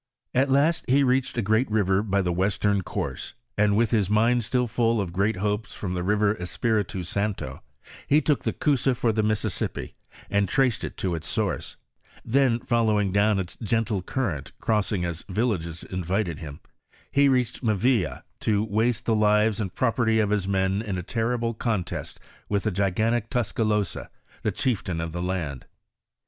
[0.33, 4.43] At last he reached a great river by the western courae, and with his mind
[4.43, 7.61] still full of great hopes from the r^er of Espiritu Santo,
[8.07, 9.93] he took the Coosa for the Mississippi,
[10.27, 11.75] and traced it to its source,*
[12.25, 16.61] then following down its gentle current, crossing as villages invited hiffi,
[17.11, 21.53] he reached Mavila to waste the lives and property of his men in a terrible
[21.53, 24.09] contest with»the gigan tic Tuscalosa,
[24.41, 25.67] the chieftain of the land.